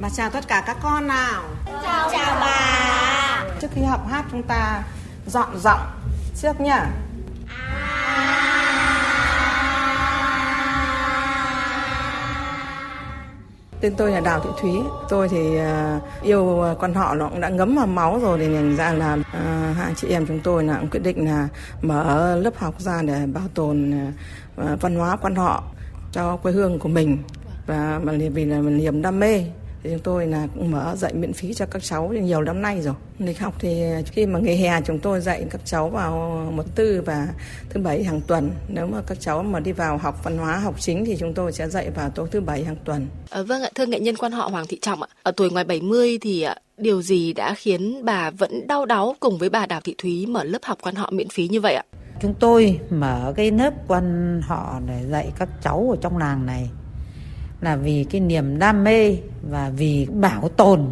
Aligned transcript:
Bà 0.00 0.08
chào 0.10 0.30
tất 0.30 0.48
cả 0.48 0.62
các 0.66 0.76
con 0.82 1.06
nào. 1.06 1.42
Chào, 1.66 2.10
chào 2.12 2.40
bà. 2.40 3.44
Trước 3.60 3.68
khi 3.74 3.82
học 3.82 4.06
hát 4.10 4.24
chúng 4.30 4.42
ta 4.42 4.82
dọn 5.26 5.58
giọng 5.58 5.80
trước 6.36 6.60
nhá. 6.60 6.86
Tên 13.80 13.94
tôi 13.96 14.10
là 14.10 14.20
Đào 14.20 14.40
Thị 14.40 14.50
Thúy. 14.60 14.72
Tôi 15.08 15.28
thì 15.28 15.58
uh, 15.58 16.22
yêu 16.22 16.64
con 16.80 16.94
họ 16.94 17.14
nó 17.14 17.28
cũng 17.28 17.40
đã 17.40 17.48
ngấm 17.48 17.76
vào 17.76 17.86
máu 17.86 18.18
rồi 18.22 18.38
thì 18.38 18.54
thành 18.54 18.76
ra 18.76 18.92
là 18.92 19.14
uh, 19.14 19.76
hai 19.76 19.94
chị 19.96 20.08
em 20.08 20.26
chúng 20.26 20.40
tôi 20.40 20.64
là 20.64 20.76
cũng 20.80 20.90
quyết 20.90 21.02
định 21.02 21.24
là 21.30 21.48
mở 21.82 22.36
lớp 22.36 22.58
học 22.58 22.74
ra 22.80 23.02
để 23.02 23.26
bảo 23.26 23.44
tồn 23.54 23.92
văn 24.56 24.96
hóa 24.96 25.16
quan 25.16 25.34
họ 25.34 25.62
cho 26.12 26.36
quê 26.36 26.52
hương 26.52 26.78
của 26.78 26.88
mình 26.88 27.22
và 27.66 28.00
vì 28.34 28.44
là 28.44 28.58
niềm 28.58 29.02
đam 29.02 29.20
mê 29.20 29.44
thì 29.82 29.90
chúng 29.90 29.98
tôi 29.98 30.26
là 30.26 30.46
cũng 30.54 30.70
mở 30.70 30.94
dạy 30.96 31.14
miễn 31.14 31.32
phí 31.32 31.54
cho 31.54 31.66
các 31.66 31.82
cháu 31.82 32.08
nhiều 32.08 32.42
năm 32.42 32.62
nay 32.62 32.80
rồi. 32.80 32.94
Lịch 33.18 33.38
học 33.38 33.54
thì 33.58 33.82
khi 34.06 34.26
mà 34.26 34.38
nghỉ 34.38 34.54
hè 34.54 34.80
chúng 34.86 34.98
tôi 34.98 35.20
dạy 35.20 35.44
các 35.50 35.60
cháu 35.64 35.88
vào 35.88 36.12
một 36.54 36.64
tư 36.74 37.02
và 37.06 37.28
thứ 37.68 37.80
bảy 37.80 38.04
hàng 38.04 38.20
tuần. 38.20 38.50
Nếu 38.68 38.86
mà 38.86 39.02
các 39.06 39.20
cháu 39.20 39.42
mà 39.42 39.60
đi 39.60 39.72
vào 39.72 39.98
học 39.98 40.24
văn 40.24 40.38
hóa 40.38 40.56
học 40.56 40.74
chính 40.80 41.04
thì 41.04 41.16
chúng 41.16 41.34
tôi 41.34 41.52
sẽ 41.52 41.68
dạy 41.68 41.90
vào 41.90 42.10
tối 42.10 42.28
thứ 42.30 42.40
bảy 42.40 42.64
hàng 42.64 42.76
tuần. 42.84 43.06
À, 43.30 43.42
vâng 43.42 43.62
ạ 43.62 43.70
thưa 43.74 43.86
nghệ 43.86 44.00
nhân 44.00 44.16
quan 44.16 44.32
họ 44.32 44.48
Hoàng 44.48 44.66
Thị 44.66 44.78
Trọng 44.82 45.02
ạ. 45.02 45.08
Ở 45.22 45.32
tuổi 45.36 45.50
ngoài 45.50 45.64
70 45.64 46.18
thì 46.20 46.46
điều 46.78 47.02
gì 47.02 47.32
đã 47.32 47.54
khiến 47.54 48.04
bà 48.04 48.30
vẫn 48.30 48.66
đau 48.66 48.86
đáu 48.86 49.14
cùng 49.20 49.38
với 49.38 49.48
bà 49.48 49.66
Đào 49.66 49.80
Thị 49.84 49.94
Thúy 49.98 50.26
mở 50.26 50.44
lớp 50.44 50.58
học 50.62 50.78
quan 50.82 50.94
họ 50.94 51.10
miễn 51.12 51.28
phí 51.28 51.48
như 51.48 51.60
vậy 51.60 51.74
ạ? 51.74 51.84
Chúng 52.22 52.34
tôi 52.40 52.80
mở 52.90 53.32
cái 53.36 53.50
lớp 53.50 53.74
quan 53.88 54.40
họ 54.44 54.80
để 54.86 55.02
dạy 55.10 55.32
các 55.38 55.48
cháu 55.62 55.88
ở 55.90 55.96
trong 56.02 56.18
làng 56.18 56.46
này 56.46 56.70
là 57.60 57.76
vì 57.76 58.04
cái 58.10 58.20
niềm 58.20 58.58
đam 58.58 58.84
mê 58.84 59.16
và 59.50 59.70
vì 59.76 60.06
bảo 60.06 60.48
tồn 60.48 60.86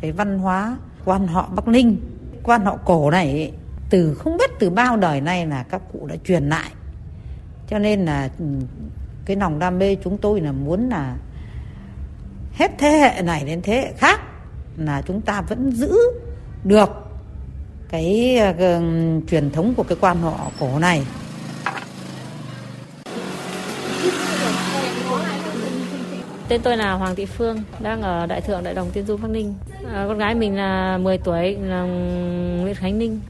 cái 0.00 0.12
văn 0.12 0.38
hóa 0.38 0.76
quan 1.04 1.26
họ 1.26 1.50
Bắc 1.54 1.68
Ninh. 1.68 1.96
Quan 2.42 2.64
họ 2.64 2.76
cổ 2.84 3.10
này 3.10 3.52
từ 3.90 4.14
không 4.14 4.36
biết 4.36 4.50
từ 4.58 4.70
bao 4.70 4.96
đời 4.96 5.20
nay 5.20 5.46
là 5.46 5.62
các 5.62 5.82
cụ 5.92 6.06
đã 6.06 6.16
truyền 6.24 6.48
lại. 6.48 6.70
Cho 7.68 7.78
nên 7.78 8.04
là 8.04 8.28
ừ, 8.38 8.44
cái 9.24 9.36
lòng 9.36 9.58
đam 9.58 9.78
mê 9.78 9.96
chúng 10.04 10.18
tôi 10.18 10.40
là 10.40 10.52
muốn 10.52 10.88
là 10.88 11.16
hết 12.52 12.70
thế 12.78 12.90
hệ 12.90 13.22
này 13.22 13.44
đến 13.44 13.60
thế 13.62 13.76
hệ 13.76 13.92
khác 13.92 14.20
là 14.76 15.02
chúng 15.06 15.20
ta 15.20 15.40
vẫn 15.40 15.70
giữ 15.70 15.96
được 16.64 16.90
cái 17.88 18.38
uh, 18.50 18.54
truyền 19.28 19.50
thống 19.50 19.74
của 19.76 19.82
cái 19.82 19.98
quan 20.00 20.22
họ 20.22 20.50
cổ 20.60 20.78
này. 20.78 21.06
Tên 26.50 26.60
tôi 26.62 26.76
là 26.76 26.92
Hoàng 26.92 27.14
Thị 27.14 27.26
Phương, 27.26 27.62
đang 27.80 28.02
ở 28.02 28.26
Đại 28.26 28.40
Thượng 28.40 28.64
Đại 28.64 28.74
Đồng 28.74 28.90
Tiên 28.90 29.06
Du 29.06 29.16
Bắc 29.16 29.28
Ninh. 29.30 29.54
À, 29.94 30.04
con 30.08 30.18
gái 30.18 30.34
mình 30.34 30.56
là 30.56 30.98
10 30.98 31.18
tuổi, 31.18 31.56
là 31.62 31.82
Nguyễn 31.82 32.74
Khánh 32.74 32.98
Ninh. 32.98 33.20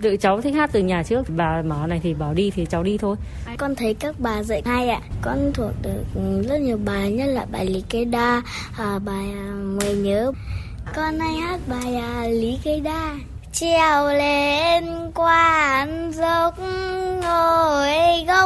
Tự 0.00 0.16
cháu 0.16 0.40
thích 0.40 0.54
hát 0.54 0.70
từ 0.72 0.80
nhà 0.80 1.02
trước, 1.02 1.26
bà 1.36 1.62
mở 1.62 1.86
này 1.86 2.00
thì 2.02 2.14
bảo 2.14 2.34
đi 2.34 2.50
thì 2.50 2.66
cháu 2.70 2.82
đi 2.82 2.98
thôi. 2.98 3.16
Con 3.58 3.74
thấy 3.74 3.94
các 3.94 4.14
bà 4.18 4.42
dạy 4.42 4.62
hay 4.66 4.88
ạ. 4.88 5.00
Con 5.22 5.52
thuộc 5.54 5.70
được 5.82 6.04
rất 6.48 6.60
nhiều 6.60 6.78
bài, 6.84 7.12
nhất 7.12 7.26
là 7.26 7.46
bài 7.52 7.66
Lý 7.66 7.84
Kê 7.88 8.04
Đa, 8.04 8.42
à, 8.78 8.98
bài 9.04 9.24
à, 9.32 9.52
Mười 9.54 9.94
Nhớ. 9.94 10.32
Con 10.94 11.18
hay 11.18 11.34
hát 11.34 11.60
bài 11.66 11.96
à, 11.96 12.26
Lý 12.28 12.58
Kê 12.64 12.80
Đa. 12.80 13.14
Trèo 13.52 14.06
lên 14.08 14.84
quan 15.14 16.12
dốc 16.12 16.58
ngồi 17.22 18.24
gốc 18.26 18.43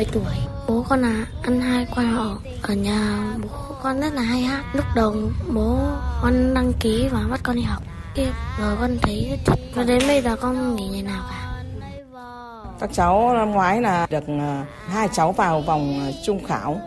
10 0.00 0.06
tuổi. 0.12 0.34
Bố 0.68 0.84
con 0.88 1.00
là 1.00 1.26
ăn 1.42 1.60
hai 1.60 1.86
quan 1.96 2.12
họ 2.12 2.38
Ở 2.62 2.74
nhà. 2.74 3.34
Bố 3.42 3.48
con 3.82 4.00
rất 4.00 4.14
là 4.14 4.22
hay 4.22 4.42
hát. 4.42 4.64
Lúc 4.72 4.84
đầu 4.96 5.14
bố 5.54 5.78
con 6.22 6.54
đăng 6.54 6.72
ký 6.80 7.08
và 7.12 7.20
bắt 7.30 7.40
con 7.42 7.56
đi 7.56 7.62
học. 7.62 7.82
Tiếp 8.14 8.30
rồi 8.60 8.76
con 8.80 8.90
thấy 9.02 9.38
thích. 9.46 9.58
Và 9.74 9.82
đến 9.82 10.02
bây 10.06 10.22
giờ 10.22 10.36
con 10.36 10.76
nghỉ 10.76 10.88
ngày 10.88 11.02
nào 11.02 11.22
cả. 11.30 11.62
Các 12.80 12.90
cháu 12.92 13.34
năm 13.34 13.50
ngoái 13.50 13.82
là 13.82 14.06
được 14.10 14.24
à, 14.26 14.66
hai 14.86 15.08
cháu 15.12 15.32
vào 15.32 15.60
vòng 15.60 16.00
à, 16.00 16.10
trung 16.24 16.44
khảo. 16.44 16.80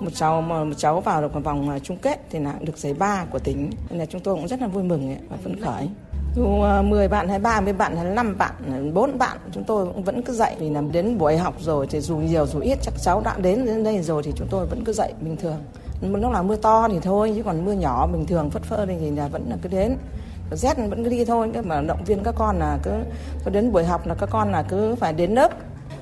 Một 0.00 0.10
cháu 0.14 0.40
một 0.40 0.74
cháu 0.76 1.00
vào 1.00 1.22
được 1.22 1.44
vòng 1.44 1.70
à, 1.70 1.78
chung 1.78 1.96
kết 1.96 2.20
thì 2.30 2.38
là 2.38 2.54
được 2.60 2.78
giải 2.78 2.94
ba 2.94 3.24
của 3.30 3.38
tỉnh. 3.38 3.70
Nên 3.90 3.98
là 3.98 4.06
chúng 4.06 4.20
tôi 4.20 4.34
cũng 4.34 4.48
rất 4.48 4.60
là 4.60 4.66
vui 4.66 4.82
mừng 4.82 5.16
và 5.28 5.36
phấn 5.44 5.60
khởi 5.60 5.88
dù 6.36 6.62
10 6.84 7.04
à, 7.04 7.08
bạn 7.08 7.28
hay 7.28 7.38
30 7.38 7.72
bạn 7.72 7.96
hay 7.96 8.04
5 8.04 8.38
bạn, 8.38 8.52
à, 8.72 8.80
4 8.94 9.18
bạn 9.18 9.38
chúng 9.52 9.64
tôi 9.64 9.86
cũng 9.86 10.02
vẫn 10.02 10.22
cứ 10.22 10.32
dạy. 10.32 10.56
Vì 10.58 10.70
là 10.70 10.82
đến 10.92 11.18
buổi 11.18 11.36
học 11.36 11.54
rồi 11.60 11.86
thì 11.90 12.00
dù 12.00 12.16
nhiều 12.16 12.46
dù 12.46 12.60
ít 12.60 12.78
chắc 12.82 12.94
cháu 13.02 13.20
đã 13.24 13.34
đến 13.38 13.66
đến 13.66 13.84
đây 13.84 14.02
rồi 14.02 14.22
thì 14.22 14.32
chúng 14.36 14.48
tôi 14.50 14.66
vẫn 14.66 14.84
cứ 14.84 14.92
dạy 14.92 15.12
bình 15.20 15.36
thường. 15.36 15.56
Lúc 16.00 16.32
là 16.32 16.42
mưa 16.42 16.56
to 16.56 16.88
thì 16.88 16.98
thôi 17.02 17.32
chứ 17.36 17.42
còn 17.42 17.64
mưa 17.64 17.72
nhỏ 17.72 18.06
bình 18.06 18.26
thường 18.26 18.50
phất 18.50 18.62
phơ 18.62 18.86
thì 18.86 19.10
là 19.10 19.28
vẫn 19.28 19.46
là 19.50 19.56
cứ 19.62 19.68
đến. 19.68 19.96
Rét 20.50 20.76
vẫn 20.76 21.04
cứ 21.04 21.10
đi 21.10 21.24
thôi 21.24 21.50
cái 21.54 21.62
mà 21.62 21.80
động 21.80 22.04
viên 22.06 22.22
các 22.22 22.34
con 22.38 22.58
là 22.58 22.78
cứ, 22.82 22.90
cứ 23.44 23.50
đến 23.50 23.72
buổi 23.72 23.84
học 23.84 24.06
là 24.06 24.14
các 24.14 24.28
con 24.32 24.52
là 24.52 24.62
cứ 24.62 24.94
phải 24.94 25.12
đến 25.12 25.34
lớp 25.34 25.52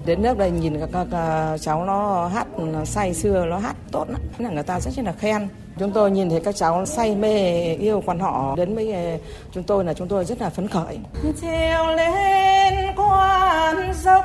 đến 0.06 0.22
lớp 0.22 0.38
đây 0.38 0.50
nhìn 0.50 0.80
các, 0.80 0.88
các, 0.92 1.06
các 1.10 1.56
cháu 1.60 1.84
nó 1.84 2.26
hát 2.26 2.46
say 2.84 3.14
xưa 3.14 3.44
nó 3.44 3.58
hát 3.58 3.76
tốt 3.92 4.06
lắm. 4.10 4.20
Là 4.38 4.50
người 4.50 4.62
ta 4.62 4.80
rất 4.80 5.04
là 5.04 5.12
khen. 5.12 5.48
Chúng 5.78 5.92
tôi 5.92 6.10
nhìn 6.10 6.30
thấy 6.30 6.40
các 6.40 6.56
cháu 6.56 6.86
say 6.86 7.16
mê 7.16 7.62
yêu 7.74 8.02
quan 8.06 8.18
họ 8.18 8.54
đến 8.56 8.74
với 8.74 8.92
ờ, 8.92 9.18
chúng 9.52 9.64
tôi 9.64 9.84
là 9.84 9.94
chúng 9.94 10.08
tôi 10.08 10.24
rất 10.24 10.40
là 10.40 10.50
phấn 10.50 10.68
khởi. 10.68 10.98
Treo 11.42 11.86
lên 11.86 12.74
quan 12.96 13.92
dốc 13.94 14.24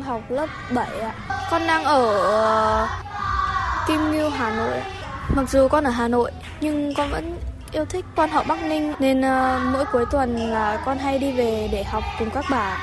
học 0.00 0.22
lớp 0.30 0.46
7 0.74 1.00
ạ. 1.00 1.14
Con 1.50 1.62
đang 1.66 1.84
ở 1.84 2.02
uh, 2.82 2.88
Kim 3.88 4.12
Ngưu, 4.12 4.30
Hà 4.30 4.56
Nội. 4.56 4.80
Mặc 5.36 5.50
dù 5.50 5.68
con 5.68 5.84
ở 5.84 5.90
Hà 5.90 6.08
Nội 6.08 6.30
nhưng 6.60 6.94
con 6.94 7.10
vẫn 7.10 7.38
yêu 7.72 7.84
thích 7.84 8.04
quan 8.16 8.30
họ 8.30 8.44
Bắc 8.48 8.62
Ninh 8.62 8.92
nên 8.98 9.20
uh, 9.20 9.72
mỗi 9.72 9.84
cuối 9.92 10.04
tuần 10.10 10.36
là 10.36 10.82
con 10.86 10.98
hay 10.98 11.18
đi 11.18 11.32
về 11.32 11.68
để 11.72 11.84
học 11.84 12.04
cùng 12.18 12.30
các 12.30 12.44
bà. 12.50 12.78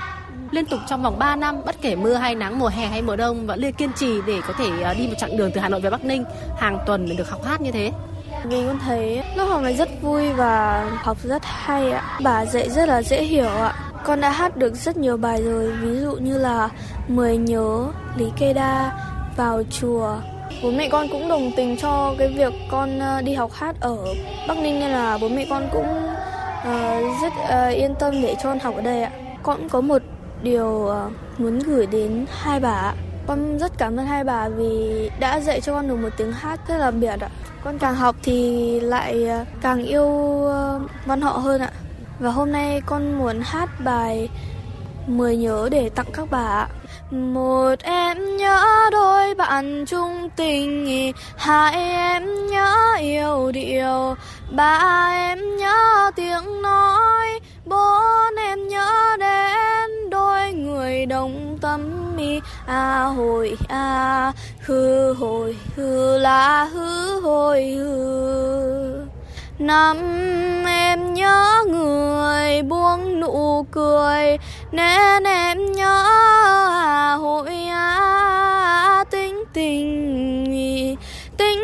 Liên 0.51 0.65
tục 0.65 0.79
trong 0.87 1.03
vòng 1.03 1.19
3 1.19 1.35
năm, 1.35 1.61
bất 1.65 1.75
kể 1.81 1.95
mưa 1.95 2.13
hay 2.13 2.35
nắng, 2.35 2.59
mùa 2.59 2.67
hè 2.67 2.87
hay 2.87 3.01
mùa 3.01 3.15
đông 3.15 3.47
vẫn 3.47 3.59
liên 3.59 3.73
kiên 3.73 3.93
trì 3.93 4.21
để 4.27 4.41
có 4.47 4.53
thể 4.53 4.67
uh, 4.91 4.97
đi 4.97 5.07
một 5.07 5.15
chặng 5.17 5.37
đường 5.37 5.51
từ 5.51 5.61
Hà 5.61 5.69
Nội 5.69 5.81
về 5.81 5.89
Bắc 5.89 6.05
Ninh 6.05 6.23
hàng 6.57 6.79
tuần 6.85 7.09
để 7.09 7.15
được 7.15 7.29
học 7.29 7.45
hát 7.45 7.61
như 7.61 7.71
thế. 7.71 7.91
Vì 8.43 8.63
con 8.67 8.79
thấy 8.79 9.23
lớp 9.35 9.45
học 9.45 9.61
này 9.61 9.75
rất 9.75 9.89
vui 10.01 10.33
và 10.33 10.85
học 11.03 11.17
rất 11.23 11.41
hay 11.45 11.91
ạ. 11.91 12.19
Bà 12.23 12.45
dạy 12.45 12.69
rất 12.69 12.89
là 12.89 13.01
dễ 13.01 13.23
hiểu 13.23 13.49
ạ. 13.49 13.86
Con 14.07 14.21
đã 14.21 14.29
hát 14.29 14.57
được 14.57 14.75
rất 14.75 14.97
nhiều 14.97 15.17
bài 15.17 15.43
rồi, 15.43 15.71
ví 15.81 15.99
dụ 15.99 16.11
như 16.11 16.37
là 16.37 16.69
Mười 17.07 17.37
nhớ, 17.37 17.87
Lý 18.17 18.25
Kê 18.37 18.53
Đa, 18.53 18.91
Vào 19.37 19.63
chùa. 19.71 20.15
Bố 20.63 20.71
mẹ 20.71 20.89
con 20.89 21.07
cũng 21.11 21.27
đồng 21.27 21.51
tình 21.55 21.77
cho 21.77 22.15
cái 22.19 22.27
việc 22.27 22.53
con 22.71 22.99
ờ, 22.99 23.21
đi 23.21 23.33
học 23.33 23.51
hát 23.53 23.75
ở 23.79 23.97
Bắc 24.47 24.57
Ninh 24.57 24.79
nên 24.79 24.91
là 24.91 25.17
bố 25.21 25.29
mẹ 25.29 25.45
con 25.49 25.69
cũng 25.71 25.87
uh, 26.59 27.21
rất 27.21 27.33
uh, 27.43 27.75
yên 27.75 27.95
tâm 27.95 28.21
để 28.21 28.35
cho 28.35 28.49
con 28.49 28.59
học 28.59 28.75
ở 28.75 28.81
đây 28.81 29.03
ạ. 29.03 29.11
Con 29.43 29.57
cũng 29.57 29.69
có 29.69 29.81
một 29.81 30.01
điều 30.43 30.67
uh, 30.67 31.39
muốn 31.39 31.59
gửi 31.59 31.85
đến 31.85 32.25
hai 32.29 32.59
bà 32.59 32.71
ạ. 32.71 32.93
Con 33.27 33.57
rất 33.59 33.77
cảm 33.77 33.97
ơn 33.97 34.05
hai 34.05 34.23
bà 34.23 34.49
vì 34.49 35.09
đã 35.19 35.39
dạy 35.39 35.61
cho 35.61 35.73
con 35.73 35.87
được 35.87 35.95
một 35.95 36.09
tiếng 36.17 36.31
hát 36.31 36.59
rất 36.67 36.77
là 36.77 36.91
biệt 36.91 37.19
ạ. 37.19 37.29
Con 37.63 37.77
càng 37.77 37.95
học 37.95 38.15
thì 38.23 38.79
lại 38.79 39.27
càng 39.61 39.83
yêu 39.83 40.07
văn 41.05 41.21
họ 41.21 41.31
hơn 41.31 41.61
ạ. 41.61 41.71
Và 42.19 42.29
hôm 42.29 42.51
nay 42.51 42.81
con 42.85 43.17
muốn 43.17 43.39
hát 43.43 43.69
bài 43.83 44.29
Mười 45.07 45.37
nhớ 45.37 45.69
để 45.71 45.89
tặng 45.89 46.05
các 46.13 46.27
bà 46.31 46.47
ạ. 46.47 46.67
Một 47.11 47.75
em 47.83 48.37
nhớ 48.37 48.89
đôi 48.91 49.35
bạn 49.35 49.85
chung 49.87 50.29
tình 50.35 51.11
Hai 51.37 51.73
em 51.73 52.47
nhớ 52.47 52.73
yêu 52.99 53.51
điệu. 53.51 54.15
Ba 54.51 55.09
em 55.11 55.57
nhớ 55.57 56.11
tiếng 56.15 56.61
nói. 56.61 57.39
Bốn 57.65 58.35
em 58.37 58.67
nhớ 58.67 59.17
đến 59.19 60.09
đôi 60.09 60.53
người 60.53 61.05
đồng 61.05 61.57
tâm 61.61 62.15
mi 62.15 62.39
À 62.65 63.03
hồi 63.03 63.57
à 63.67 64.33
hư 64.61 65.13
hồi, 65.13 65.57
hư 65.75 66.17
là 66.17 66.63
hư 66.63 67.19
hồi, 67.19 67.63
hư. 67.63 69.07
Năm 69.59 69.97
em 70.65 71.13
nhớ 71.13 71.56
nụ 73.27 73.65
cười 73.71 74.37
Nên 74.71 75.23
em 75.23 75.71
nhớ 75.71 76.03
à 76.83 77.13
hội 77.13 77.55
à 77.69 79.03
tính 79.11 79.43
tình 79.53 80.97
Tình 81.37 81.59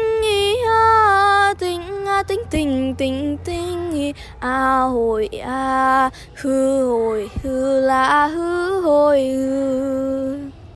à 0.69 1.53
tình 1.59 2.05
à 2.05 2.23
tình 2.23 2.39
tình 2.51 2.95
tình 2.97 3.37
tình 3.45 4.13
à 4.39 4.79
hồi 4.79 5.29
à 5.43 6.09
hư 6.35 6.87
hồi 6.89 7.29
hư 7.43 7.81
là 7.81 8.27
hư 8.27 8.81
hồi 8.81 9.21
hư. 9.21 10.42